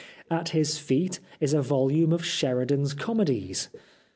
At 0.31 0.49
his 0.49 0.79
feet 0.79 1.19
is 1.39 1.53
a 1.53 1.61
volume 1.61 2.11
of 2.11 2.25
Sheridan's 2.25 2.95
comedies. 2.95 3.69